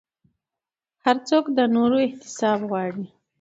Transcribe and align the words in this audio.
هر 1.05 1.17
څوک 1.29 1.45
د 1.57 1.59
نورو 1.75 1.97
احتساب 2.07 2.59
غواړي 2.69 3.05